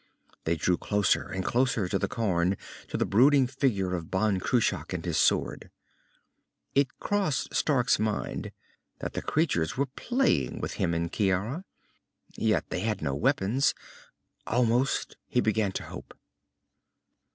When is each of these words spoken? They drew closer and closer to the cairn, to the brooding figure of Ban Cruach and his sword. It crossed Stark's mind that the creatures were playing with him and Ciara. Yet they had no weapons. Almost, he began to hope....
They 0.45 0.55
drew 0.55 0.77
closer 0.79 1.29
and 1.29 1.45
closer 1.45 1.87
to 1.87 1.99
the 1.99 2.07
cairn, 2.07 2.57
to 2.87 2.97
the 2.97 3.05
brooding 3.05 3.45
figure 3.45 3.93
of 3.93 4.09
Ban 4.09 4.39
Cruach 4.39 4.93
and 4.95 5.05
his 5.05 5.17
sword. 5.17 5.69
It 6.73 6.97
crossed 6.99 7.53
Stark's 7.53 7.99
mind 7.99 8.51
that 8.97 9.13
the 9.13 9.21
creatures 9.21 9.77
were 9.77 9.85
playing 9.85 10.59
with 10.59 10.73
him 10.81 10.95
and 10.95 11.13
Ciara. 11.13 11.65
Yet 12.35 12.67
they 12.71 12.79
had 12.79 13.03
no 13.03 13.13
weapons. 13.13 13.75
Almost, 14.47 15.17
he 15.27 15.39
began 15.39 15.71
to 15.73 15.83
hope.... 15.83 16.15